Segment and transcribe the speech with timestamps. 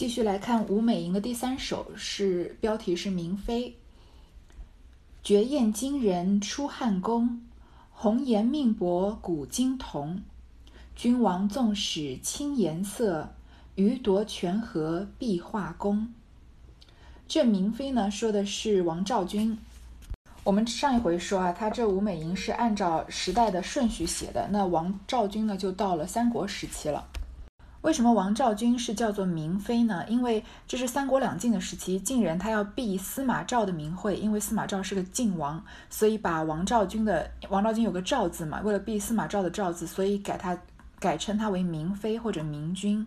[0.00, 3.68] 继续来看吴美莹的第三首，是标题是《明妃》。
[5.22, 7.42] 绝艳惊人出汉宫，
[7.90, 10.18] 红颜命薄古今同。
[10.96, 13.28] 君王纵使轻颜色，
[13.74, 16.08] 余夺权和必画宫。
[17.28, 19.58] 这明妃呢，说的是王昭君。
[20.44, 27.06] 我们上一回说啊，他这吴美莹是按照时代的顺序写的，那王昭君呢，就到了三国时期了。
[27.82, 30.04] 为什么王昭君是叫做明妃呢？
[30.06, 40.58] 因为这是三国两晋的时期，晋人他要避司马昭的名讳，因为司马昭是个晋王，所以把王昭君的王昭君有个昭字嘛，为了避司马昭的昭字，所以改他
[40.98, 43.06] 改称他为明妃或者明君。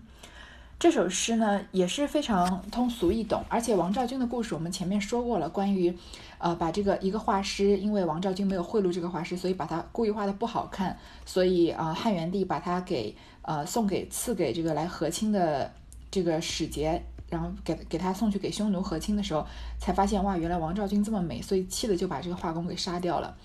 [0.79, 5.95] 这首诗呢也是非常通俗易懂，而且王昭君的故事我们前面说过了，关于，
[6.39, 15.71] 呃，把这个一个画师，因为王昭君没有贿赂这个画师，所以把他故意画的不好看，所以啊汉元帝把他给呃送给赐给这个来和亲的
[16.11, 19.45] 这个使节，然后给给他送去给匈奴和亲的时候，
[19.79, 23.37] 才发现哇原来王昭君这么美，所以气的就把这个画工给杀掉了，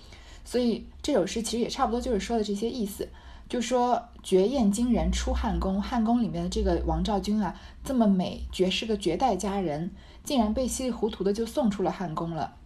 [0.43, 3.07] 所以这首诗其实也差不多就是说的这些意思。
[3.47, 9.89] 就说绝艳惊人出汉宫，汉宫里面的这个王昭君啊，这么美，绝是个绝代佳人，
[10.23, 12.57] 竟然被稀里糊涂的就送出了汉宫了。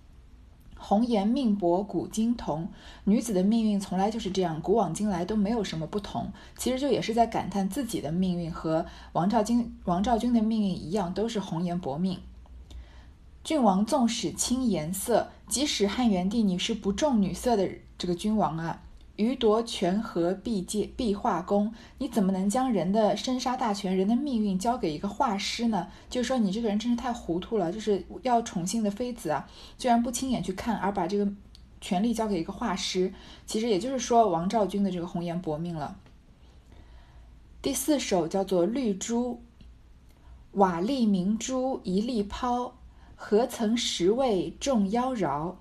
[0.86, 2.68] 红颜命薄古今同，
[3.06, 6.30] 女子的命运从来就是这样，古往今来都没有什么不同。
[6.58, 12.20] 其实就也是在感叹自己的命运和王昭君王昭君的命运一样，都是红颜薄命。
[13.46, 18.83] 郡王纵使轻颜色，即使汉元帝你是不重女色的这个君王啊。
[19.16, 25.88] 余夺权和必借必画工，你怎么能将人的生杀大权、人的命运交给一个画师呢？
[26.10, 27.72] 就是说，你这个人真是太糊涂了。
[27.72, 29.48] 就是要宠幸的妃子啊，
[29.78, 31.32] 居然不亲眼去看，而把这个
[31.80, 33.14] 权力交给一个画师。
[33.46, 35.96] 其实也就是说，王昭君的这个红颜薄命了。
[37.62, 39.34] 第四首叫做《绿珠》，
[40.54, 42.74] 瓦砾明珠一粒抛，
[43.16, 45.54] 何曾识味众妖娆，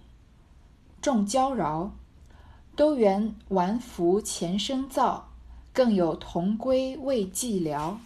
[1.02, 1.90] 众娇娆。
[2.74, 5.28] 都缘玩福前生造，
[5.72, 7.96] 更有同归未寂寥。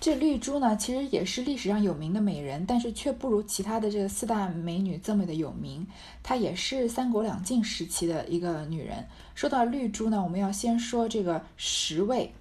[0.00, 5.86] 这绿珠呢，其实也是历史上有名的美人，但是却不如其他的这个四大美女这么的有名。
[6.24, 9.06] 她也是三国两晋时期的一个女人。
[9.36, 12.32] 说到绿珠呢，我们要先说这个十位。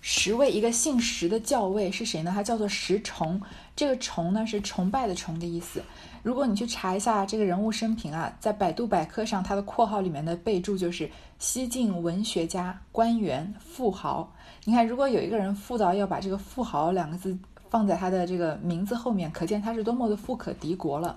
[0.00, 2.30] 十位一个姓石的教尉是谁呢？
[2.32, 3.42] 他叫做石崇。
[3.74, 5.82] 这个崇呢是崇拜的崇的意思。
[6.26, 14.32] 如果你去查一下这个人物生平啊，在百度百科上，他的括号里面的备注就是西晋文学家、官员、富豪。
[14.64, 17.38] 你看，如果有一个人富到要把这个富豪两个字
[17.70, 21.16] 放在他的这个名字后面，可见他是多么的富可敌国了。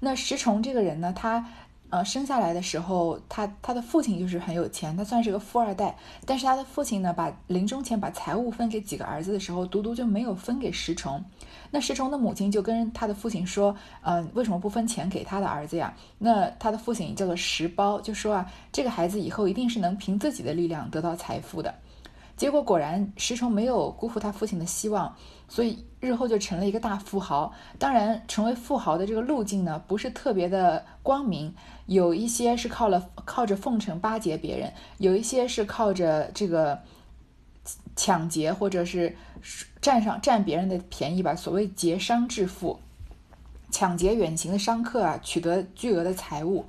[0.00, 1.46] 那石崇这个人呢，他。
[1.90, 5.96] 呃，生下来的时候，他他的父亲就是很有钱，他算是个富二代。
[6.24, 11.22] 但是他的父亲呢，把临终前把财物分给几个儿子的时候，独独就没有分给石崇。
[11.70, 21.74] 那石崇的母亲就跟他的父亲说：“嗯，为什么不分钱给他的儿子呀？”那他的父亲叫做石苞，就说啊，这个孩子以后一定是能凭自己的力量得到财富的。
[22.36, 25.14] 结果果然，石崇没有辜负他父亲的希望，
[25.50, 27.52] 所以日后就成了一个大富豪。
[27.76, 31.52] 当然，成为富豪的这个路径呢，不是特别的光明，
[31.86, 36.78] 有一些是靠了靠着奉承巴结别人，有一些是靠着这个
[37.96, 39.16] 抢劫或者是
[39.82, 41.34] 占上占别人的便宜吧。
[41.34, 42.78] 所谓劫商致富，
[43.72, 46.64] 抢劫远行的商客啊，取得巨额的财物。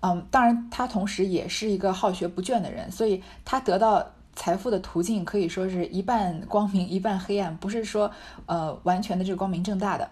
[0.00, 4.10] 嗯，当然，他同时也是一个好学不倦的人，所以他得到。
[4.34, 8.10] 财富的途径可以说是一半光明一半黑暗，不是说
[8.46, 10.08] 呃完全的这个光明正大的。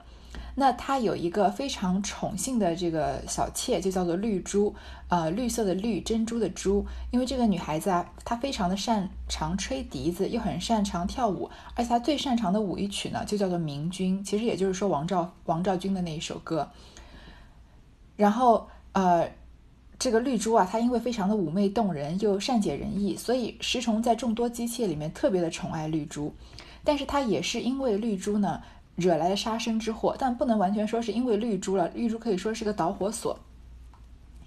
[0.54, 4.75] 那他有一个非常宠幸的这个小妾，就叫做绿珠，
[5.08, 6.84] 呃绿色的绿，珍珠的珠。
[7.10, 16.70] 因为这个女孩子啊，她非常的擅长吹笛子，又很擅长跳舞，而且她最擅长的舞一曲呢，就叫做《明君》，其实也就是说王昭王昭君的那一首歌。
[18.16, 19.31] 然后呃。
[20.00, 26.33] 这个绿珠啊，她因为非常的妩媚动人，又善解人意，所以石崇在众多姬妾里面特别的宠爱绿珠。
[26.83, 28.62] 但是他也是因为绿珠呢，
[28.97, 30.17] 惹来了杀身之祸。
[30.19, 33.38] 但不能完全说是因为绿珠了，绿珠可以说是个导火索。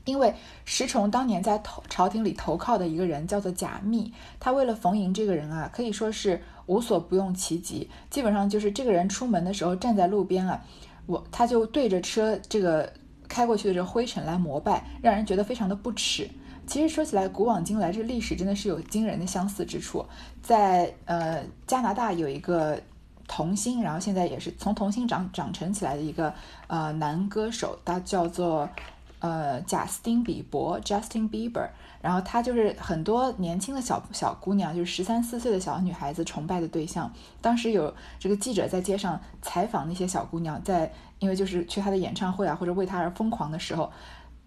[0.06, 0.34] 因为
[0.66, 7.88] 石崇当年在投朝廷里投靠的一个人叫做贾密，他为了逢迎这个人啊，可以说是无所不用其极。
[8.10, 10.66] 基本上就是这个人出门的时候站在路边啊，
[11.06, 12.92] 我他就对着车这个。
[13.34, 16.30] 开过去的这灰尘来膜拜，让人觉得非常的不耻。
[16.68, 20.06] 其实说起来，古往今来，这历史真的是有惊人的相似之处。
[20.44, 22.80] 在呃加拿大有一个
[23.28, 26.32] 童星，然后现在也是从童星长长成起来的一个
[26.68, 28.70] 呃男歌手，他叫做
[29.18, 31.70] 呃贾斯汀比伯 （Justin Bieber），
[32.04, 37.10] 然后他就是很多年轻的小小姑娘，就是十三四岁的小女孩子崇拜的对象。
[37.40, 43.90] 当时有这个记者在街上采访那些小姑娘，在因为就是去她的演唱会啊，或者为她而疯狂的时候。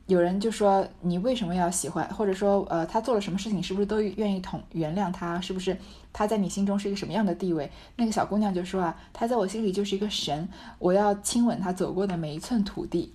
[0.07, 5.41] 有人就说你为什么要喜欢，或者说呃她做了什么事情，是不是都愿意同原谅她？
[5.41, 5.77] 是不是
[6.13, 7.69] 她在你心中是一个什么样的地位？
[7.97, 10.49] 那个小姑娘就说啊，她在我心里就是一个神，
[10.79, 13.13] 我要亲吻她走过的每一寸土地。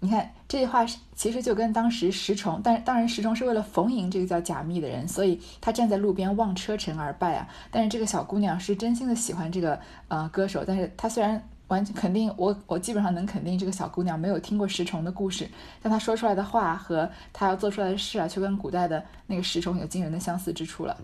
[0.00, 7.48] 你看这句话其实就跟当时石崇，但当然石崇是为了逢迎这个叫贾密的人，所以他站在路边望车尘而拜啊。
[7.70, 11.42] 但是这个小姑娘是真心的喜欢这个呃歌手，但是她虽然。
[11.68, 15.46] 完全肯定，我我基本上能肯定，这个小姑娘没有听过石崇的故事，
[15.82, 20.96] 但她说出来的话和她要做出来的事啊，却跟古代的那个石崇有惊人的相似之处了。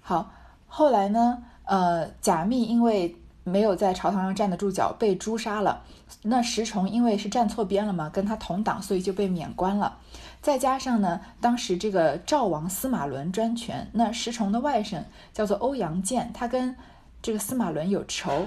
[0.00, 0.32] 好，
[0.66, 3.14] 后来呢，呃，贾密因为
[3.44, 5.84] 没有在朝堂上站得住脚，被诛杀了。
[6.22, 9.98] 那石崇因为是站错边了嘛，跟他同党，所以就被免官了。
[10.42, 15.02] 再加上呢，当时这个赵王司马伦专权，那石崇的外甥
[15.32, 16.74] 叫做欧阳建，他跟
[17.22, 18.46] 这个司马伦有仇。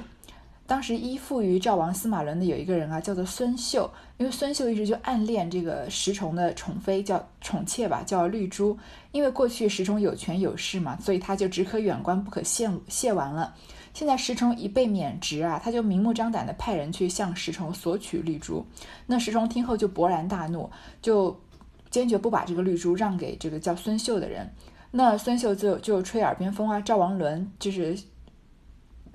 [0.66, 8.76] 当时依附于赵王司马伦的有一个人啊，叫做孙秀，因为孙秀一直就暗恋这个石崇的宠妃，叫宠妾吧，叫绿珠。
[9.12, 13.54] 因为过去石崇有权有势嘛，所以他就只可远观不可亵亵玩了。
[13.94, 18.66] 现在石崇一被免职啊，他就明目张胆的派人去向石崇索取绿珠。
[19.08, 20.70] 那石崇听后就勃然大怒，
[21.02, 21.40] 就
[21.90, 24.54] 坚决不把这个绿珠让给这个叫孙秀的人。
[24.92, 27.98] 那孙秀就就吹耳边风啊，赵王伦就是。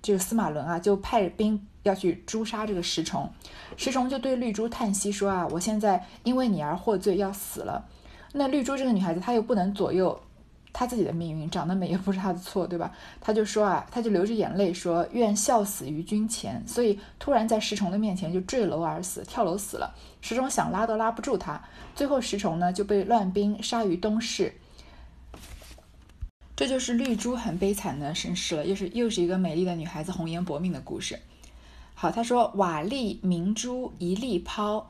[0.00, 3.28] 就是司马伦啊，就派兵要去诛杀这个石崇。
[3.76, 7.84] 石崇就对绿珠叹息说：“啊，我现在因为你而获罪，要死了。”
[8.32, 10.18] 那绿珠这个女孩子，她又不能左右
[10.78, 12.94] 他自己的命运，长得美也不是他的错，对吧？
[13.20, 19.92] 他就说啊，他就流着眼泪说：“愿笑死于君前。”所以突然在石崇的面前就坠楼而死，跳楼死了。
[20.20, 21.60] 石崇想拉都拉不住他，
[21.96, 24.54] 最后石崇呢就被乱兵杀于东市。
[26.54, 31.18] 这就是绿珠很悲惨的身世了，又是又是一个美丽的女孩子红颜薄命的故事。
[31.96, 34.88] 好，他说：“瓦砾明珠一粒抛，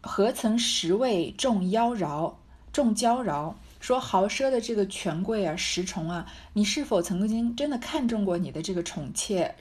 [0.00, 2.32] 何曾十位众妖娆？
[2.72, 3.52] 众娇娆。”
[3.86, 9.54] 说豪奢的这个权贵啊，石崇啊，你是否曾经真的看中过你的这个宠妾？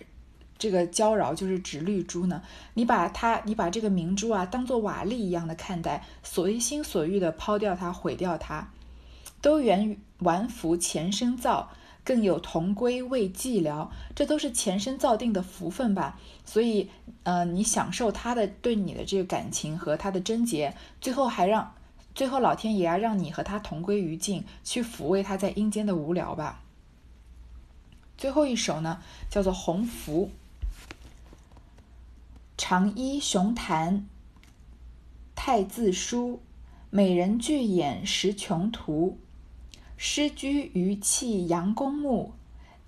[0.57, 2.41] 这个娇娆就是指绿珠呢？
[2.73, 8.67] 你把它，你把这个明珠啊，当做瓦砾一样的看待，随心所欲的抛掉它，毁掉它。
[9.41, 11.69] 都源于完福前生造，
[12.03, 16.19] 更有同归未寂寥，这都是前生造定的福分吧。
[16.43, 16.89] 所以，
[17.21, 21.74] 呃，你享受他的对你的这个感情和他的贞洁，最后还让，
[22.15, 26.63] 最后老天爷啊，让你和他同归于尽，去抚慰他在阴间的无聊吧。
[28.17, 30.27] 最后一首呢，叫做《鸿福》。
[32.57, 34.07] 长衣雄谈
[35.35, 36.39] 太字书，
[36.89, 39.17] 美人巨眼识穷途。
[39.97, 42.31] 失居于弃阳公墓，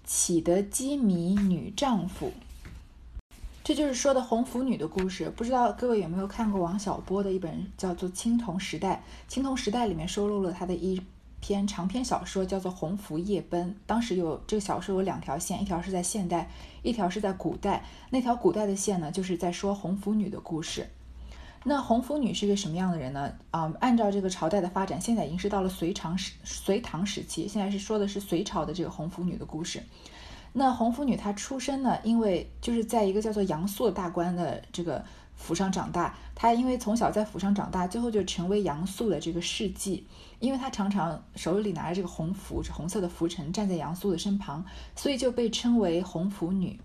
[0.06, 2.32] 岂得羁迷女丈夫？
[3.68, 5.30] 这就是说的红拂女的故事。
[5.36, 8.94] 不知道各位有没有看过王小波的一本叫做《青铜时代》？
[9.28, 11.02] 《青铜时代》里面收录了他的一
[11.42, 13.70] 篇长篇小说，叫做《红拂夜奔》。
[13.86, 16.50] 当时有这个小说有两条线，一条是在现代，
[16.82, 17.84] 一条是在古代。
[18.10, 20.88] 那条古代的线呢，就是在说红拂女的故事。
[21.66, 23.34] 那红拂女是个什么样的人呢？
[23.52, 29.84] 啊，按照这个朝代的发展，现在已经是到了隋唐时隋唐时期，现在是说的是隋朝的这个红拂女的故事。
[30.60, 40.02] 那红拂女她出身呢，因为就是在一个叫做杨素的大官的这个府上长大，她因为从小在府上长大，最后就成为杨素的这个侍妓，
[40.40, 46.80] 因为她常常手里拿着这个红拂，红色的拂尘，站在杨素的身旁，所以就被称为红拂女。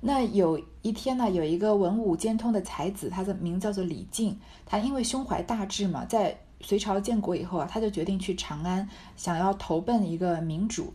[0.00, 4.34] 那有一天呢，有一个文武兼通的才子，他的名叫做李靖。
[4.64, 10.94] 他因为胸怀大志嘛，在隋朝建国以后啊，他就决定去长安，想要投奔一个明主，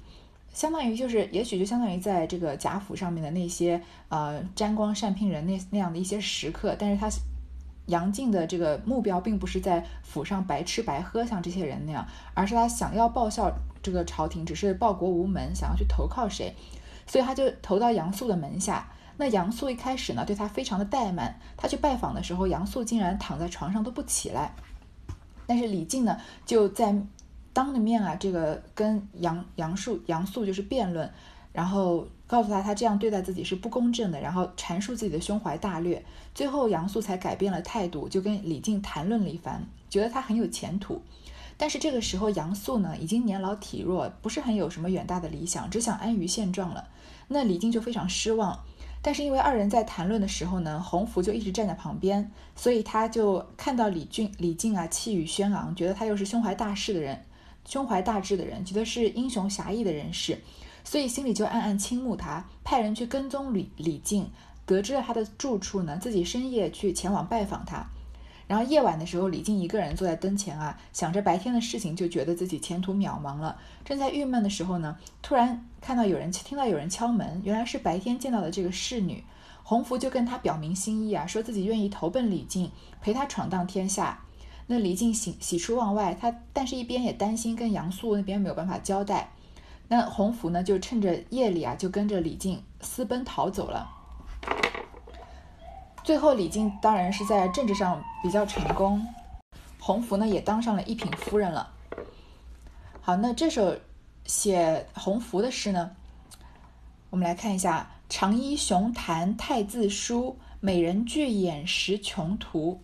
[0.54, 6.76] 相当于就是，也许就相当于在这个贾府上面的那些呃沾光善聘人那那样的一些食客。
[6.80, 7.10] 但是他
[7.88, 16.56] 杨靖的这个目标并不是在府上白吃白喝，像这些人那样，而是他想要报效这个朝廷，只是报国无门，想要去投靠谁。
[17.06, 18.88] 所以他就投到杨素的门下。
[19.18, 21.38] 那杨素一开始呢，对他非常的怠慢。
[21.58, 24.56] 他去拜访的时候，杨素竟然躺在床上都不起来。
[25.46, 26.96] 但是李靖呢，就在
[27.54, 31.10] 当着面啊，这个跟杨杨素杨素就是辩论，
[31.52, 36.04] 然后告诉他他这样对待自己是不公正的，然后阐述自己的胸怀大略。
[36.34, 41.02] 最后杨素才改变了态度，就跟李靖谈论了一番，觉得他很有前途。
[41.56, 46.88] 但是这个时候杨素呢，已经年老体弱，不是很有什么远大的理想，只想安于现状了。
[47.28, 48.60] 那李靖就非常失望，
[49.04, 57.24] 但是因为二人在谈论的时候呢，洪福就一直站在旁边，所以他就看到李俊、李靖啊气宇轩昂，觉得他又是胸怀大志的人，
[57.66, 60.38] 胸怀大志的人，觉得是英雄侠义的人士，
[60.84, 64.30] 所以心里就暗暗倾慕他，派人去跟踪李李靖，
[64.66, 67.86] 得知了他的住处呢，自己深夜去前往拜访他。
[68.46, 73.58] 然后夜晚的时候，李靖一个人坐在灯前啊，想着白天的事情，就觉得自己前途渺茫了。
[73.86, 79.24] 正在郁闷的时候呢，突然看到有人听到有人敲门，原来是白天见到的这个侍女
[79.64, 82.70] 洪福，就跟他表明心意啊，说自己愿意投奔李靖，
[83.02, 84.20] 陪他闯荡天下。
[84.68, 89.32] 那李靖喜喜出望外，他但是一边也担心跟杨素那边没有办法交代。
[89.90, 93.90] 那洪福呢，就趁着夜里啊，就跟着李靖私奔逃走了。
[96.04, 99.06] 最后，李靖当然是在政治上比较成功，
[99.80, 101.72] 洪福呢也当上了一品夫人了。
[103.02, 103.78] 好，那这首
[104.26, 105.92] 写洪福的诗呢，
[107.10, 112.82] 我们来看一下：长衣雄谈太字书，美人巨眼识穷途。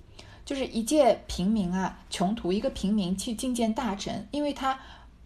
[0.49, 4.79] 就是一介平民啊，穷途一个平民去觐见大臣，因为他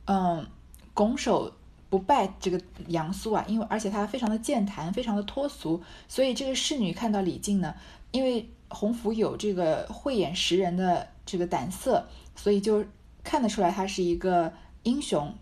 [0.04, 0.46] 嗯
[0.94, 1.54] 拱手。
[1.90, 7.76] 不拜这个杨苏啊，因为而且他非常的健谈，非常的脱俗，所以这个侍女看到李靖呢，
[8.10, 12.84] 因为洪福有这个慧眼识人的这个胆色，所以就
[13.24, 14.52] 看得出来他是一个
[14.82, 15.36] 英雄。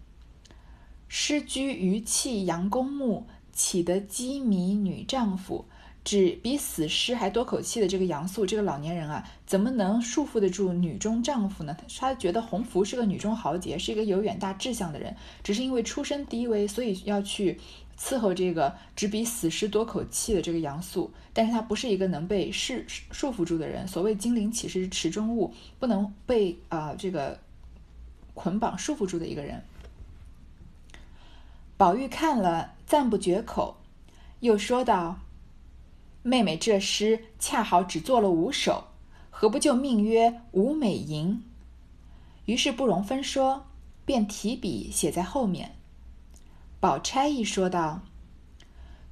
[1.07, 5.63] 失居于气杨公墓，岂得羁迷女丈夫？
[6.03, 11.77] 只比死尸还多口气的这个杨素，这个老年人啊，怎么能束缚得住女中丈夫呢？
[11.99, 17.59] 他觉得洪福是个女中豪杰，是一个有远大志向的人，只是因为出身低微，所以要去
[17.99, 21.11] 伺候这个只比死尸多口气的这个杨素。
[21.33, 23.87] 但是他不是一个能被束束缚住的人。
[23.87, 27.39] 所谓金陵岂是池中物，不能被啊这个
[28.33, 29.63] 捆绑束缚住的一个人。
[31.77, 33.77] 宝玉看了，赞不绝口，
[34.39, 35.19] 又说道。
[36.23, 38.83] 妹妹这诗恰好只做了五首，
[39.31, 41.29] 何不就命曰《五美吟》？
[42.45, 43.65] 于是不容分说，
[44.05, 45.77] 便提笔写在后面。
[46.79, 48.01] 宝钗亦说道：“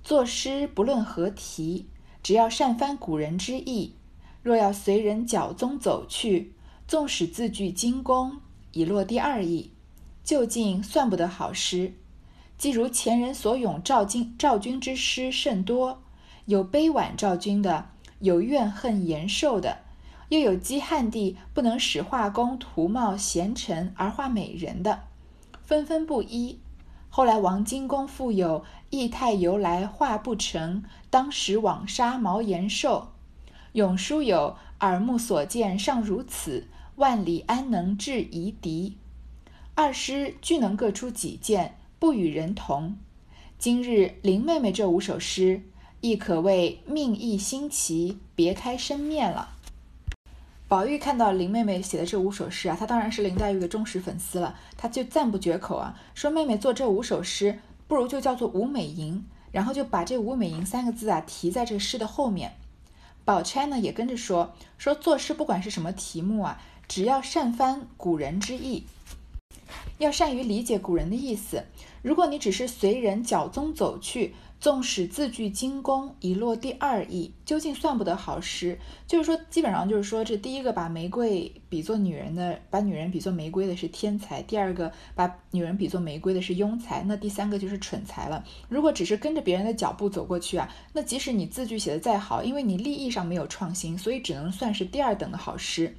[0.04, 1.88] 作诗不论何题，
[2.22, 3.96] 只要善翻古人之意。
[4.44, 6.54] 若要随人脚踪走去，
[6.88, 8.38] 纵使字句精工，
[8.74, 9.72] 已落第二意，
[10.24, 11.96] 究竟算不得好诗。
[12.56, 16.04] 既如前人所咏赵君赵君之诗甚多。”
[16.50, 17.90] 有悲婉赵君的，
[18.22, 19.82] 有怨恨延寿的，
[20.30, 25.04] 又有讥汉帝不能使画工图貌贤臣而画美人的，
[25.64, 26.60] 纷纷不一。
[27.08, 33.10] 后来王荆公复有义太由来画不成，当时枉杀毛延寿。
[33.74, 38.98] 永书有耳目所见尚如此，万里安能制夷狄？
[39.76, 42.98] 二诗俱能各出己见，不与人同。
[43.60, 45.62] 今日林妹妹这五首诗。
[46.02, 49.50] 亦可谓命意新奇，别开生面了。
[50.68, 59.16] 宝玉看到林妹妹写的这五首诗啊，他当然是林黛玉的忠实粉丝了，他就赞不绝口啊，说妹妹做这五首诗，不如就叫做《吴美吟》，
[59.52, 62.56] 然后就把这“吴美吟”三个字啊提在这诗的后面。
[63.26, 68.86] 宝钗呢也跟着说，说作诗不管是什么题目啊，只要善翻古人之意，
[69.98, 71.66] 要善于理解古人的意思。
[72.02, 78.78] 如果你只是随人脚踪走去，纵使字句精工，已落第二意，究竟算不得好诗。
[79.08, 88.44] 就是说，基本上就是说，这第一个把玫瑰比作女人的，把女人比作玫瑰的是天才；第二个把女人比作玫瑰的是庸才；那第三个就是蠢才了。
[88.68, 95.96] 如果只是跟着别人的脚步走过去啊，那即使你字句写的再好，因为你立意上没有创新，所以只能算是第二等的好诗。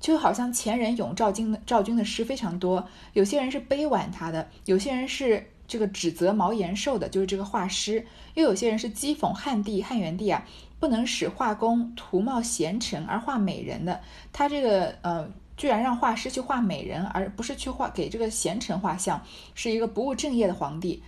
[0.00, 5.46] 就好像前人咏赵君的赵君的诗非常多，有些人是悲婉他的，有些人是。
[5.70, 10.44] 这个指责毛延寿的就是这个画师，又有些人是讥讽汉帝汉元帝啊，
[10.80, 14.00] 不能使画工图貌贤臣而画美人的。
[14.32, 19.22] 他这个呃，居然让画师去画美人，而不是去画给这个贤臣画像，
[19.54, 21.04] 是一个不务正业的皇帝，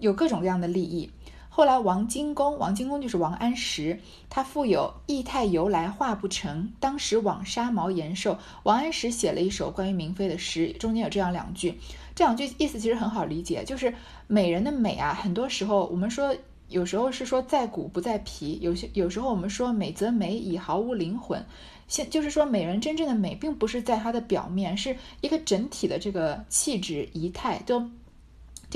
[0.00, 1.10] 有各种各样的利益。
[1.56, 3.98] 后来王荆公，王荆公就是王安石，
[4.28, 8.36] 他富有义太由来画不成，当时枉杀毛延寿。
[8.64, 11.80] 王安石写了一首关于明妃的诗，中间有这样两句，
[12.14, 13.94] 这两句意思其实很好理解，就是
[14.26, 16.36] 美人的美啊，很多时候我们说
[16.68, 21.42] 有时候是说在骨不在皮，有些有时候我们说美则美已毫无灵魂，
[21.88, 27.88] 现就是说美人真正的美并不是在她的表面，是一个整体的这个气质仪态都。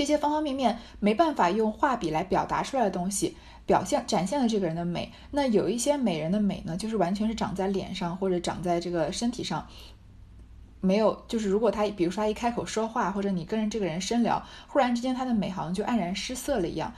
[0.01, 5.11] 这些方方面面没办法用画笔来表达出来的东西，表现展现了这个人的美。
[5.29, 9.67] 那有一些美人的美呢，就是完全是长在脸上或者长在这个身体上，
[10.79, 16.91] 没有就是如果他比如说他一开口说话，或者你跟着这个人深聊，忽然之间他的美好像就黯然失色了一样。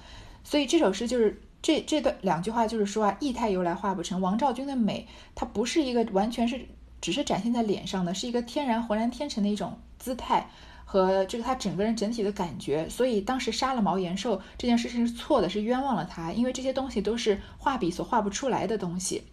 [0.46, 4.22] 所以这首诗就是这这段两句话就是说啊，意态由来画不成。
[4.22, 5.06] 王昭君的美，
[5.36, 6.66] 它不是一个完全是
[7.02, 10.48] 只是展现在脸上的，是一个天然浑然天成的一种姿态
[10.94, 12.88] 和这个他整个人整体的感觉。
[12.88, 19.24] 所以当时杀了毛延寿这件事情是错的，是冤枉了他，因为这些东西都是画笔所画不出来的东西。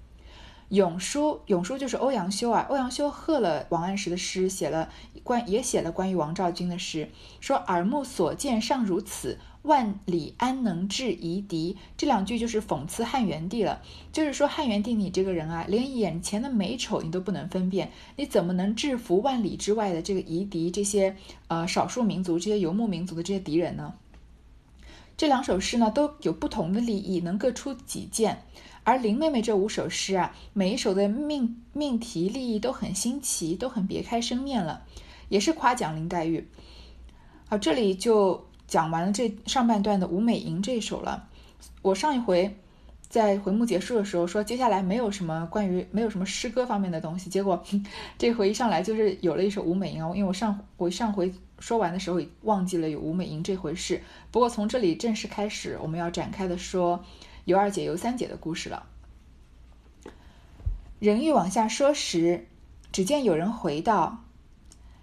[0.70, 2.66] 永叔，永叔就是欧阳修啊。
[2.68, 4.88] 欧阳修贺了王安石的诗，写了
[5.24, 7.10] 关也写了关于王昭君的诗，
[7.40, 11.76] 说耳目所见尚如此，万里安能制夷狄？
[11.96, 13.82] 这两句就是讽刺汉元帝了。
[14.12, 21.16] 就是说汉元帝你这个人啊，连眼前的美丑你都不能分辨，你怎么能制服万里之外的这个夷狄这些
[21.48, 23.94] 呃少数民族、这些游牧民族的这些敌人呢？
[25.16, 28.44] 这两首诗呢都有不同的立意，能各出己见。
[28.82, 34.82] 而林妹妹这五首诗啊，每一首的命命题立意都很新奇，都很别开生面了，
[35.28, 36.48] 也是夸奖林黛玉。
[37.46, 41.28] 好，这里就讲完了这上半段的《吴美吟》这一首了。
[41.82, 42.56] 我上一回
[43.08, 47.62] 在回目结束的时候说，接下来没有什么关于没有什么诗歌方面的东西，结果
[48.16, 54.02] 这回一上来就是有了一首《吴美吟》啊，因为我上我上回说完的时候忘记了有《吴美吟》这回事。
[54.30, 57.04] 不过从这里正式开始，我们要展开的说。
[57.50, 58.86] 尤二姐、尤三姐的故事了。
[61.00, 62.46] 人欲往下说时，
[62.92, 64.22] 只见有人回道：“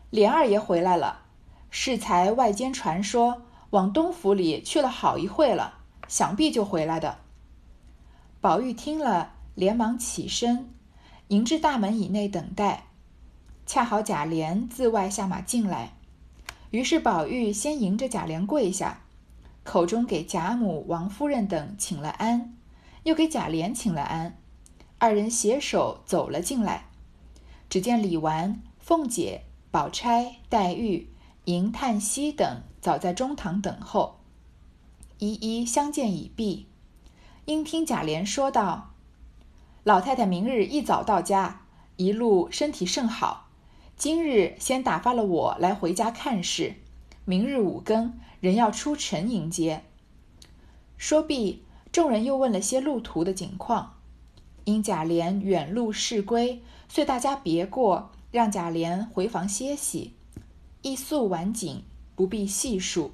[0.10, 1.24] 莲二爷回来了，
[1.70, 7.18] 适才外间传说，往东府里去了好一会了，想必就回来的。”
[8.40, 10.70] 宝玉听了，连忙起身，
[11.28, 12.86] 迎至大门以内等待。
[13.66, 15.98] 恰好贾琏自外下马进来，
[16.70, 19.02] 于是宝玉先迎着贾琏跪下。
[19.68, 22.56] 口中给贾母、王夫人等请了安，
[23.04, 24.38] 又给贾琏请了安，
[24.98, 26.86] 二人携手走了进来。
[27.70, 31.10] 只见李纨、凤姐、宝钗、黛玉、
[31.44, 34.22] 迎、叹息等早在中堂等候，
[35.18, 36.68] 一一相见已毕。
[37.44, 38.94] 因听贾琏说道
[39.84, 41.64] ：“老太太明日一早到家，
[41.98, 43.50] 一路身体甚好。
[43.98, 46.76] 今日先打发了我来回家看事，
[47.26, 48.18] 明日五更。”
[48.48, 49.84] 人要出城迎接。
[50.96, 53.96] 说毕，众人又问了些路途的景况。
[54.64, 60.14] 因贾琏远路事归，遂大家别过，让贾琏回房歇息。
[60.82, 61.84] 一宿晚景，
[62.16, 63.12] 不必细数。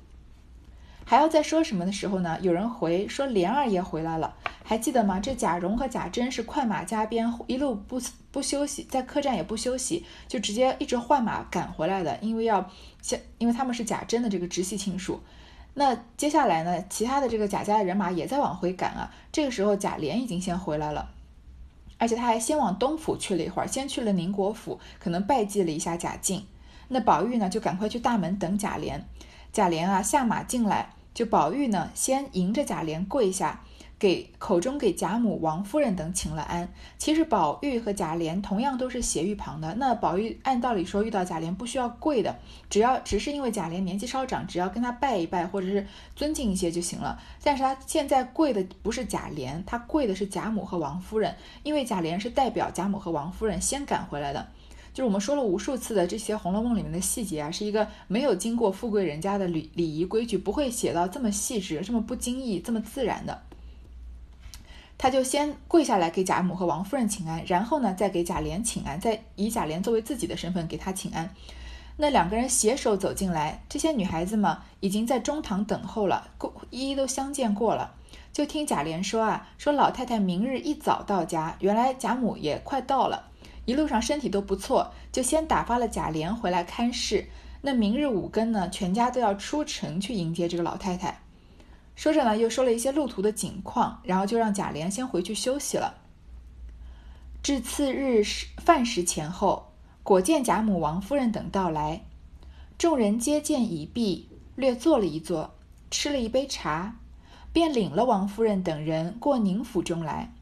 [1.06, 2.38] 还要再说什么的时候呢？
[2.42, 5.20] 有人回说莲二爷回来了，还记得吗？
[5.20, 12.70] 这贾蓉和贾珍是快马加鞭，一路不不休息，在客栈也不休息，就直接一直换马赶回来的，因为要
[13.02, 15.22] 像，因为他们是贾珍的这个直系亲属。
[15.76, 19.12] 那接下来呢，其他的这个贾家的人马也在往回赶啊。
[19.32, 21.10] 这个时候贾琏已经先回来了，
[21.98, 26.46] 而且他还先往东府去了一会儿，先去了宁国府，可能拜祭了一下贾敬。
[26.88, 29.02] 那宝玉呢，就赶快去大门等贾琏。
[29.52, 33.62] 贾琏啊，下马进来，就宝玉呢，先迎着贾琏跪下，
[34.00, 36.74] 给口中给贾母、王夫人等请了安。
[36.98, 39.76] 其实宝玉和贾琏同样都是斜玉旁的。
[39.76, 42.36] 那宝玉按道理说遇到贾琏不需要跪的，
[42.70, 47.20] 只要只是因为贾琏年纪稍长，只要跟他拜一拜或者是尊敬一些就行了。
[47.44, 54.48] 但是他现在跪的不是贾琏，他跪的是贾母和王夫人，因为贾琏是代表贾母和王夫人先赶回来的。
[54.94, 63.42] 就是我们说了无数次的这些《红楼梦》里面的细节啊，是一个没有经过富贵人家的礼礼仪规矩，不会写到这么细致、这么不经意、这么自然的。
[64.96, 71.34] 他就先跪下来给贾母和王夫人请安，然后呢，再给贾琏请安，再以贾琏作为自己的身份给他请安。
[71.98, 76.30] 那两个人携手走进来，这些女孩子嘛，已经在中堂等候了，
[76.70, 77.96] 一一都相见过了。
[78.32, 83.28] 就听贾琏说啊，说老太太明日一早到家，原来贾母也快到了。
[83.66, 87.30] 一路上身体都不错，就先打发了贾琏回来看事。
[87.62, 91.22] 那明日五更呢，全家都要出城去迎接这个老太太。
[91.96, 95.96] 说着呢，又说了一些路途的景况，然后就让贾琏先回去休息了。
[97.42, 98.24] 至次日
[98.58, 99.72] 饭时前后，
[100.02, 102.04] 果见贾母、王夫人等到来，
[102.78, 105.56] 众人接见已毕，略坐了一坐，
[105.90, 106.96] 吃了一杯茶，
[107.54, 110.34] 便领了王夫人等人过宁府中来。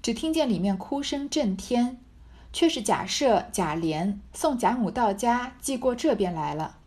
[0.00, 1.98] 只听见里面哭声震天。
[2.54, 6.78] 却是贾赦、贾琏送贾母到家，寄过这边来了。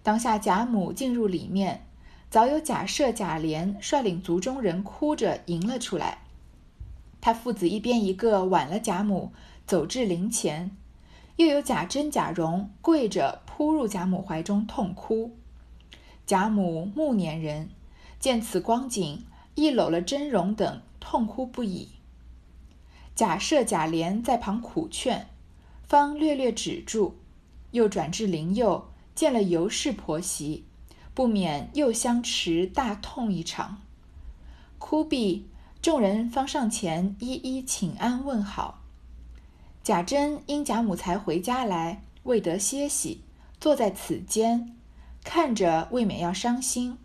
[0.00, 1.84] 当下贾母进入里面，
[2.30, 6.18] 早有贾赦、贾琏率领族中人哭着迎了出来。
[7.20, 9.32] 他父子一边一个挽了贾母，
[9.66, 10.70] 走至灵前，
[11.34, 15.36] 又有贾珍、贾蓉跪着扑入贾母怀中痛哭。
[16.24, 17.70] 贾母暮年人，
[18.20, 21.88] 见此光景，亦搂了珍、蓉等痛哭不已。
[23.14, 25.28] 假设、贾琏在旁苦劝，
[25.84, 27.16] 方略略止住，
[27.72, 30.64] 又转至灵佑，见了尤氏婆媳，
[31.12, 33.82] 不免又相持大痛一场。
[34.78, 35.46] 哭毕，
[35.80, 38.80] 众人方上前一一请安问好。
[39.82, 43.22] 贾珍因贾母才回家来，未得歇息，
[43.60, 44.74] 坐在此间，
[45.22, 46.96] 看着未免要伤心，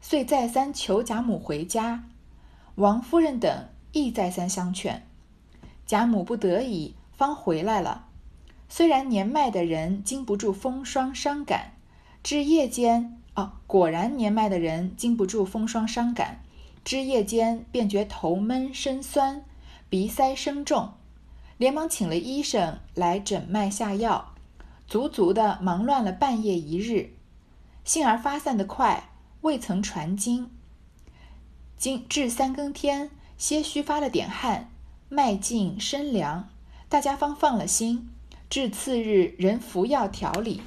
[0.00, 2.04] 遂再三求贾母回家。
[2.76, 5.06] 王夫人等亦再三相劝，
[5.90, 8.06] 贾母不得已方回来了。
[8.68, 11.72] 虽然年迈的人经不住风霜伤感，
[12.22, 16.44] 至夜间哦，果然年迈的人经不住风霜伤感，
[16.84, 19.44] 至夜间便觉头闷身酸，
[19.88, 20.92] 鼻塞声重，
[21.58, 24.34] 连忙请了医生来诊脉下药，
[24.86, 27.14] 足足的忙乱了半夜一日，
[27.82, 30.52] 幸而发散的快，未曾传经。
[31.76, 34.70] 今至三更天，些许发了点汗，
[35.12, 36.48] 脉静身凉，
[36.88, 38.08] 大家方放了心。
[38.48, 40.62] 至次日，仍服药调理。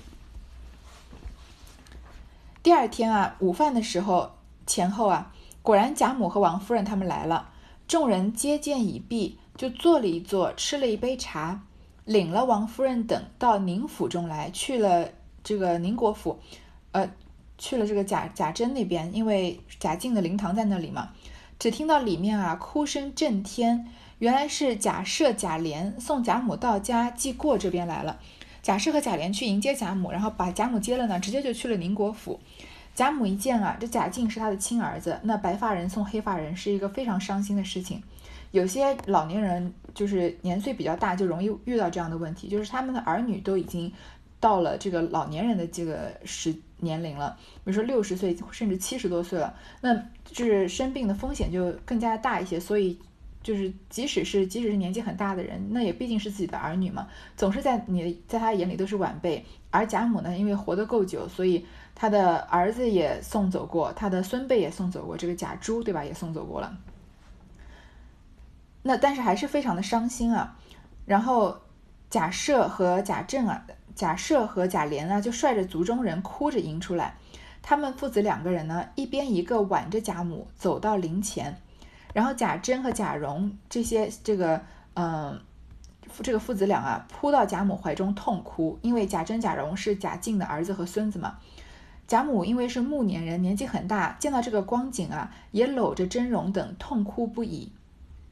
[2.62, 4.34] 第二天啊，午饭的时候
[4.67, 7.51] 前后啊，果然贾母和王夫人他们来了，
[7.88, 11.63] 众人接见已毕，就坐了一坐，吃了一杯茶，
[12.03, 15.10] 领了王夫人等到宁府中来，去了
[15.41, 16.38] 这个宁国府，
[16.91, 17.10] 呃。
[17.56, 21.12] 去了这个贾贾珍那边，因为贾静的灵堂在那里嘛，
[21.60, 23.88] 只听到里面啊哭声震天，
[24.19, 28.19] 原来是贾赦、贾琏送贾母到家祭过这边来了。
[28.62, 32.39] 贾赦和贾琏去迎接贾母，然后把贾母接了呢，直接就去了宁国府。
[32.95, 38.02] 贾母一见啊，这贾静是他的亲儿子，那白发人送黑发人是一个非常伤心的事情。
[38.52, 43.91] 有些老年人就是年岁比较大，就容易遇到这样的问题，就是他们的儿女都已经。
[44.39, 49.95] 到了这个老年人的这个时年龄了，比如说六十岁甚至七十多岁了，那
[50.26, 52.60] 就是生病的风险就更加大一些。
[52.60, 52.99] 所以，
[53.43, 59.45] 就是即使是即使是年纪很大的人，那也毕竟是自己的儿女嘛，总是在你在他眼里都是晚辈。
[59.69, 66.77] 而贾母呢，因为活得够久，所以他的儿子也送走过，他的孙辈也送走过，这个贾珠对吧，也送走过了。
[68.82, 70.58] 那但是还是非常的伤心啊。
[71.06, 71.60] 然后
[72.10, 73.65] 贾赦和贾政啊。
[73.95, 77.15] 贾赦和贾琏啊，就率着族中人哭着迎出来。
[77.62, 81.56] 他们父子两个人呢，一边一个挽着贾母走到灵前，
[82.13, 84.62] 然后贾珍和贾蓉这些这个
[84.93, 85.41] 嗯，
[86.21, 91.38] 这个父子俩啊，扑到贾母怀中痛哭，因为贾珍、贾蓉是贾静的儿子和孙子嘛。
[92.08, 97.71] 贾母因为是暮年人，年纪很大，见到这个光景啊，也搂着珍蓉等痛哭不已。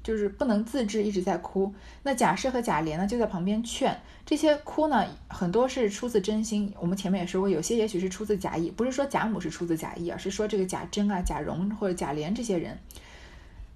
[0.03, 1.71] 就是不能自制，一直在哭。
[2.01, 3.95] 那贾赦和贾琏呢，就在旁边劝。
[4.25, 6.73] 这些哭呢，很多是出自真心。
[6.79, 12.79] 我们前面也说过，有些也许是出自假意，不是说贾母是出自假意，而是说这个贾珍啊、贾蓉或者贾琏这些人，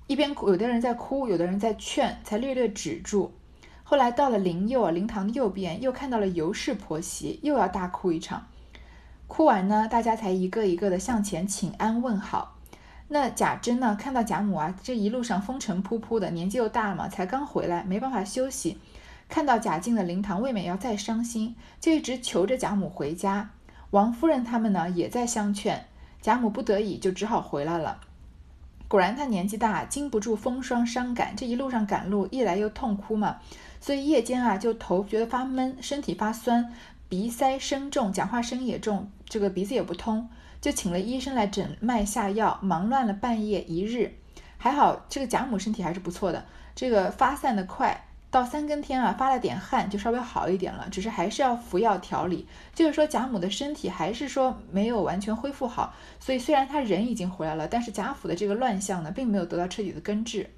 [0.07, 3.33] 一边哭，有的人在哭，有的人在劝，才略略止住。
[3.83, 8.47] 后来到了灵右啊，灵堂的右边，又看到了尤氏婆媳，又要大哭一场。
[9.27, 12.55] 哭完呢，大家才一个一个的向前请安问好。
[13.07, 13.95] 那贾珍呢？
[13.99, 18.79] 看到贾母啊，这一路上风尘仆仆的，年纪又大了嘛，才刚回来，没办法休息。
[19.27, 23.49] 看到贾静的灵堂，未免要再伤心，就一直求着贾母回家。
[23.91, 25.85] 王夫人他们呢，也在相劝，
[26.21, 28.01] 贾母不得已就只好回来了。
[28.87, 33.37] 果然，他年纪大，经不住风霜伤感，这一路上赶路，一来又痛哭嘛，
[33.81, 36.71] 所以夜间啊，就头觉得发闷，身体发酸，
[37.09, 40.29] 鼻塞声重，讲话声也重，这个鼻子也不通。
[40.61, 44.13] 就请了医生来诊脉下药，忙乱了半夜一日，
[44.57, 46.45] 还好这个贾母身体还是不错的，
[46.75, 48.04] 这个发散的快，
[48.35, 52.45] 到三更天啊发了点汗就稍微好一点了，只是还是要服药调理。
[52.73, 60.49] 就是说贾母的身体还是说没有完全恢复好，所以虽然他人已经回来了，但是贾府的这个乱象呢，并没有得到彻底的根治。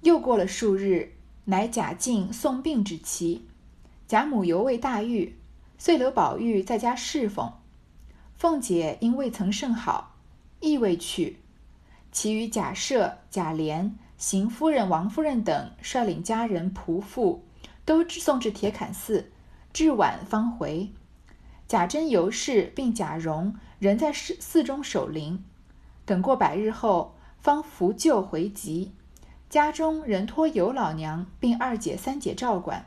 [0.00, 1.12] 又过了数日，
[1.44, 3.46] 乃贾静送病之期，
[4.08, 5.36] 贾母犹未大愈，
[5.76, 7.52] 遂留宝玉在家侍奉。
[8.34, 10.16] 凤姐因未曾甚好，
[10.60, 11.36] 亦未去。
[12.10, 17.42] 其余贾赦、贾琏、邢夫人、王夫人等率领家人仆妇，
[17.86, 19.32] 都送至铁槛寺，
[19.72, 20.92] 至晚方回。
[21.66, 25.42] 贾珍、尤氏并贾蓉仍在寺寺中守灵。
[26.04, 28.92] 等过百日后，方扶柩回籍。
[29.48, 32.84] 家中仍托尤老娘并二姐、三姐照管。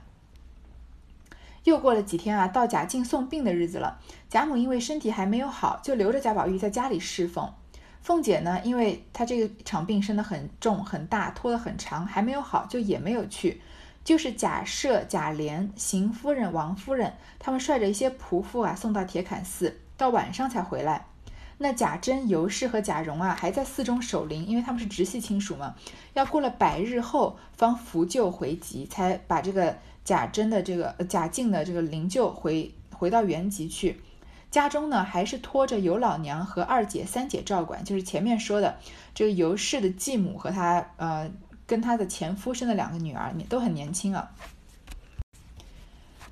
[1.63, 3.99] 又过了几天啊，到贾静送病的日子了。
[4.29, 7.51] 贾母因为身体还没有好，就留着贾宝玉在家里侍奉。
[8.03, 13.61] 凤姐呢，因为她这个场病生得很重很大，拖得很长，还没有好，就也没有去。
[14.03, 21.07] 就是贾赦、贾琏、邢夫人、王夫人他们率着一些仆妇啊，送到铁槛寺，到晚上才回来。
[21.57, 25.73] 那贾珍、尤氏和贾蓉啊，还在寺中守灵，因为他们是直系亲属嘛。
[26.13, 29.77] 要过了百日后，方扶柩回籍，才把这个。
[30.05, 34.01] 贾珍的这个贾静的这个灵柩回回到原籍去，
[34.53, 38.77] 家中呢还是托着尤老娘和二姐、三姐照管，就是前面说的
[39.15, 41.31] 这个尤氏的继母和她呃
[41.65, 44.29] 跟她的前夫生的两个女儿，都很年轻啊。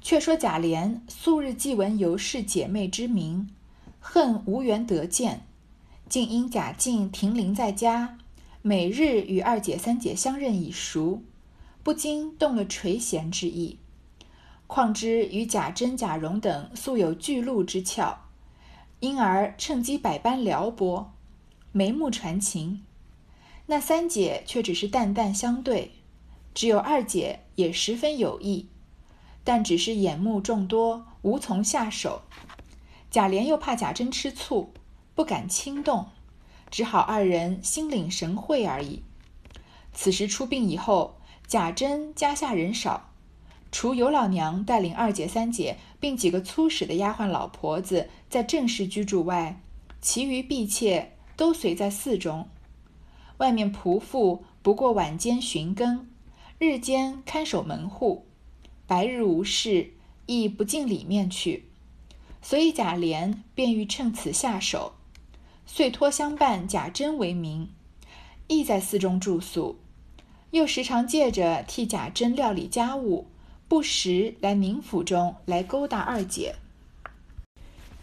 [0.01, 3.49] 却说贾琏素日既闻尤氏姐妹之名，
[3.99, 5.41] 恨无缘得见，
[6.07, 8.19] 竟因贾静停灵在家，
[8.61, 11.23] 每日与二姐、三姐相认已熟，
[11.81, 13.79] 不禁动了垂涎之意。
[14.73, 18.19] 况之与贾珍、贾蓉等素有巨鹿之俏，
[19.01, 21.11] 因而趁机百般撩拨，
[21.73, 22.81] 眉目传情。
[23.65, 25.91] 那三姐却只是淡淡相对，
[26.53, 28.69] 只有二姐也十分有意。
[29.43, 32.21] 但只是眼目众多，无从下手。
[33.09, 34.71] 贾琏又怕贾珍吃醋，
[35.13, 36.07] 不敢轻动，
[36.69, 39.03] 只好二人心领神会而已。
[39.91, 43.10] 此时出殡以后，贾珍家下人少，
[43.71, 49.61] 除尤老娘带领二姐、三姐，并几个粗使的丫鬟老婆子在正室居住外，
[50.01, 52.47] 其余婢妾都随在寺中。
[53.37, 56.07] 外面仆妇不过晚间巡更，
[56.59, 58.27] 日间看守门户。
[58.85, 59.93] 白日无事，
[60.25, 61.69] 亦不进里面去，
[62.41, 64.93] 所以贾琏便欲趁此下手，
[65.65, 67.69] 遂托相伴贾珍为名，
[68.47, 69.77] 亦在寺中住宿，
[70.49, 73.27] 又时常借着替贾珍料理家务，
[73.71, 76.55] 不时来宁府中来勾搭二姐。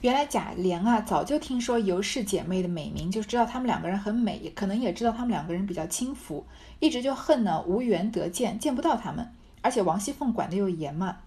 [0.01, 6.47] 原来贾琏啊，早就听说尤氏姐妹的美名，就知道她们两个人很美，也可能也知道她们两个人比较轻浮，
[6.81, 9.31] 一直就恨呢无缘得见，见不到她们。
[9.61, 11.19] 而且王熙凤管得又严嘛，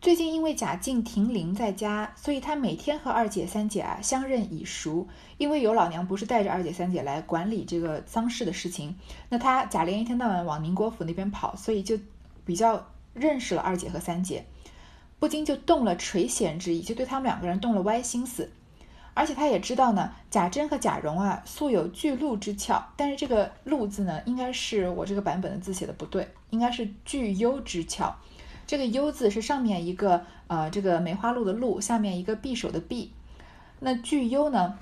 [0.00, 5.06] 最近因为贾静停灵在家，所以她每天和二姐三姐啊相认已熟。
[5.38, 8.96] 因为尤老娘不是带着二姐三姐来管理这个丧事的事情，
[9.28, 11.96] 那她贾琏一天到晚往宁国府那边跑，所以就
[12.44, 14.44] 比较认识了二姐和三姐，
[15.18, 18.50] 不禁就动了垂涎之意，就对他们两个人动了歪心思。
[19.14, 28.16] 而且他也知道呢，贾珍和贾蓉啊素有巨鹿之俏，但是这个鹿字呢，应该是我这个版本的字写的不对，应该是巨优之俏。
[28.66, 33.10] 这个优字是上面一个呃这个梅花鹿的鹿，下面一个匕首的匕。
[33.78, 34.78] 那巨优呢，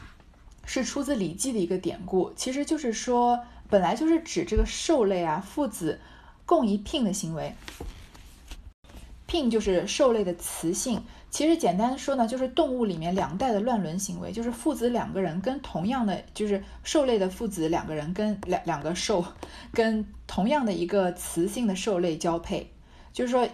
[0.65, 6.01] 是出自《礼记》的一个典故，其实就是说本来就是指这个兽类啊父子
[6.47, 7.55] 共一聘的行为。
[9.33, 11.03] 聘就是兽类的雌性。
[11.31, 19.25] 其实简单的说呢，就是动物里面两代的乱伦行为，就是父子两个人跟同样的，就是兽类的父子两个人跟两两个兽，
[19.73, 22.71] 跟同样的一个雌性的兽类交配，
[23.15, 23.49] 就是说，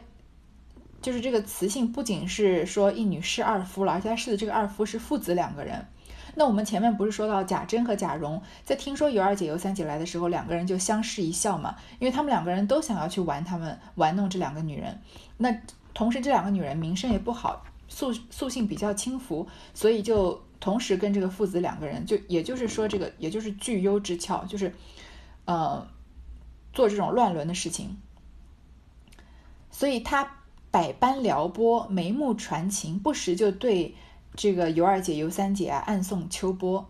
[1.00, 5.86] 就是这个雌性不仅是说一女侍二夫了，而且他侍的这个二夫是父子两个人。
[6.38, 14.98] 那我们前面不是说到贾珍和贾蓉在听说尤二姐、尤三姐来的时候，两个人就相视一笑嘛，因为他们两个人都想要去玩他们玩弄这两个女人，
[15.36, 15.54] 那。
[15.94, 24.72] 同时，这两个女人名声也不好，素素性比较轻浮，所以就同时跟这个父子两个人，就也就是说，这个也就是聚优之俏，就是，
[25.44, 25.84] 呃，
[26.72, 27.96] 做这种乱伦的事情。
[29.72, 30.36] 所以他
[30.70, 33.96] 百般撩拨，眉目传情，不时就对
[34.36, 36.88] 这个尤二姐、尤三姐啊暗送秋波。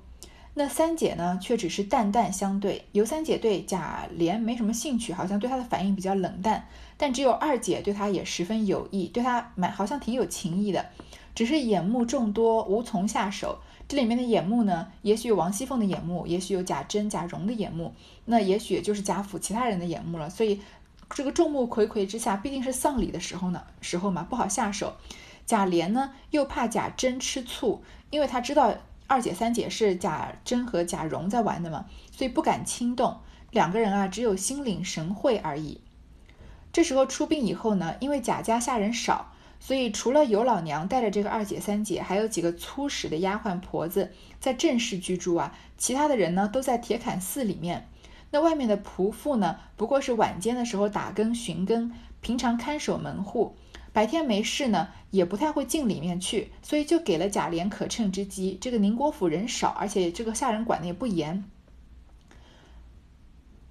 [0.55, 2.85] 那三姐呢，却只是淡淡相对。
[2.91, 6.67] 尤三姐对贾琏没什么兴趣，好像对他的反应比较冷淡。
[6.97, 10.87] 但只有二姐对他也十分有意，对他蛮好像挺有情意的。
[11.35, 13.61] 只是眼目众多，无从下手。
[13.87, 20.29] 这里面的眼目呢，也许有王熙凤的眼目，也许有贾珍、贾蓉的眼目，那也许就是贾府其他人的眼目了。
[20.29, 20.61] 所以
[21.11, 24.95] 这个众目睽睽之下，毕竟是丧礼的时候呢，时候嘛，不好下手。
[25.49, 28.75] 贾琏呢，又怕贾珍吃醋，因为他知道。
[29.11, 33.21] 二姐、三姐是贾珍和贾蓉在玩的嘛，所以不敢轻动。
[33.51, 35.81] 两个人啊，只有心领神会而已。
[36.75, 47.89] 这时候出殡以后呢，因为贾家下人少，所以除了尤老娘带着这个二姐、三姐，还有几个粗使的丫鬟婆子在正室居住啊，其他的人呢都在铁槛寺里面。
[48.31, 53.57] 那外面的仆妇呢，不过是晚间的时候打更巡更，平常看守门户。
[53.93, 58.57] 白天没事呢，也不太会进里面去，所以就给了贾琏可乘之机。
[58.61, 61.45] 这个宁国府人少，而且这个下人管的也不严，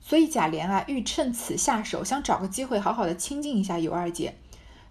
[0.01, 4.35] 所以贾琏啊，欲趁此下手，想找个机会好好的亲近一下尤二姐，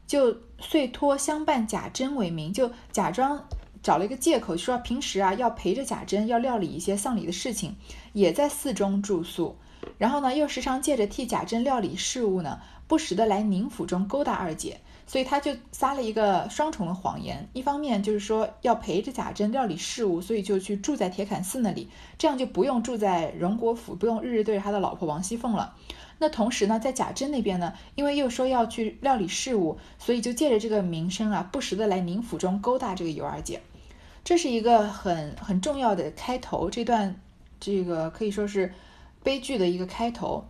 [0.06, 3.46] 就遂托相伴贾珍为名，就假装
[3.82, 7.76] 找了一个借口，说平时啊要陪着贾珍，要料理一些丧礼的事情，
[8.12, 9.56] 也在寺中住宿。
[9.98, 14.80] 然后呢，又时常借着替贾珍料理事务呢，不时的来宁府中勾搭二姐。
[15.06, 21.88] 所以他就撒了一个双重的谎言，一方面就是说要陪着贾珍料理事务，所以就去住在铁槛寺那里，
[22.18, 25.76] 这样就不用住在荣国府，不用日日对着他的老婆王熙凤了。
[26.18, 33.60] 那同时呢，在贾珍那边呢，因为又说要去料理事务，所以就借着这个名声啊，不时的来宁府中勾搭这个尤二姐。
[34.24, 37.20] 这是一个很很重要的开头，这段
[37.60, 38.72] 这个可以说是
[39.22, 40.46] 悲剧的一个开头。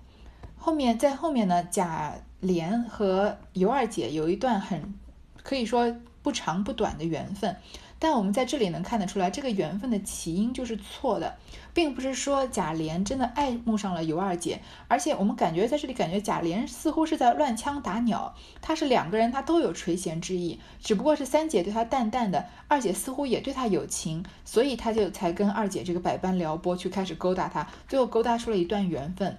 [0.56, 2.14] 后面在后面呢，贾
[2.46, 4.94] 莲和尤二姐有一段很
[5.42, 7.56] 可以说不长不短的缘分。
[7.98, 11.34] 但我们在这里能看得出来，这个缘分的起因就是错的，
[11.72, 29.38] 并不是说贾琏真的爱慕上了尤二姐，而且我们感觉在这里感觉贾琏似乎是在乱枪打鸟，他是两个人他都有垂涎之意，只不过是三姐对他淡淡的，二姐似乎也对他有情，所以他就才跟二姐这个百般撩拨去开始勾搭他，最后勾搭出了一段缘分。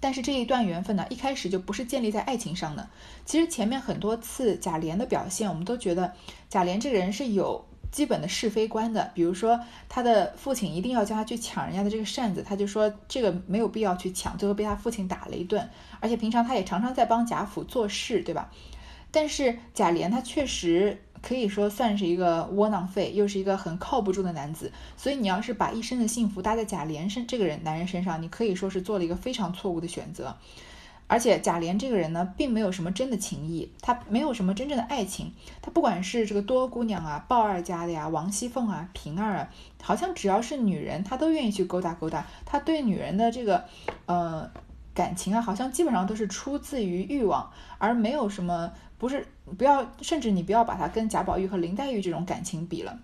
[0.00, 2.88] 但是这一段缘分呢，一开始就不是建立在爱情上的。
[3.26, 6.12] 其实前面很多次贾琏的表现，我们都觉得
[6.48, 9.10] 贾琏这个人是有基本的是非观的。
[9.14, 15.68] 比如说他的父亲一定要叫他去抢人家的这个扇子，他就说这个没有必要去抢，最后被他父亲打了一顿。
[16.00, 18.50] 而且平常他也常常在帮贾府做事，对吧？
[19.10, 21.02] 但是贾琏他确实。
[21.22, 24.72] 可以说算是一个窝囊废，又是一个很靠不住的男子。
[24.96, 30.36] 所以你要是把一生的幸福搭在贾琏身这个人男人身上，你可以说是做了一个非常错误的选择。
[31.06, 35.32] 而且贾琏这个人呢，并没有什么真的情谊，他没有什么真正的爱情。
[35.60, 39.50] 他不管是这个多姑娘啊、鲍二家的呀、王熙凤啊、平儿啊，
[39.82, 42.24] 好像只要是女人，他都愿意去勾搭勾搭。
[42.46, 43.64] 他对女人的这个
[44.06, 44.48] 呃
[45.00, 48.72] 感情啊，好像基本上都是出自于欲望，而没有什么。
[48.98, 52.98] 不是，不要，甚至你不要把他跟贾宝玉和林黛玉这种感情比了，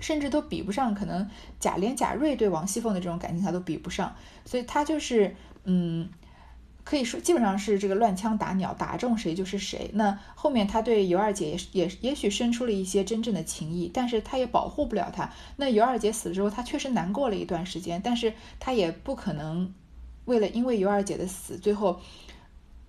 [0.00, 0.94] 甚至都比不上。
[0.94, 1.28] 可能
[1.60, 4.16] 贾琏、贾瑞对王熙凤的这种感情，他都比不上。
[4.46, 6.08] 所以他就是，嗯，
[6.82, 9.90] 可以说基本上是这个乱枪打鸟，打中谁就是谁。
[9.92, 15.30] 那后面他对尤二姐也也也许生出了一些真正的情谊，但是他也保护不了她。
[15.56, 19.74] 那尤二姐死了之后，他确实难过了一段时间，但是他也不可能
[20.24, 22.00] 为了因为尤二姐的死，最后。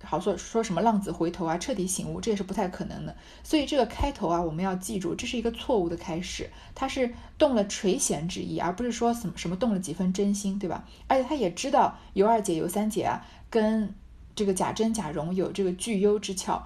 [0.06, 3.16] 好说说什么浪子回头啊，彻底醒悟，这也是不太可能的。
[3.42, 6.50] 所以这个开头啊，我们要记住，这是一个错误的开始。
[6.74, 10.84] 他是动了垂涎之意，而不是说什么什么动了几分真心，对吧？
[11.06, 13.94] 而且他也知道尤二姐、尤三姐啊，跟
[14.36, 16.62] 这个贾珍、贾蓉有这个聚优之俏，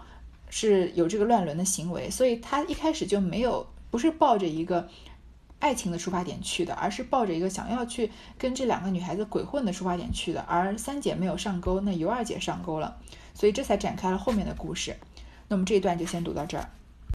[0.51, 4.89] 是有这个乱伦的行为，所以他一开始就没有不是抱着一个
[5.61, 10.41] 爱情的出发点去的，而是抱着一个想要去跟这两个女孩子鬼混的出发点去的。
[10.43, 12.97] 而三姐没有上钩，那尤二姐上钩了。
[13.35, 14.97] 所以这才展开了后面的故事。
[15.49, 16.69] 那我们这一段就先读到这儿。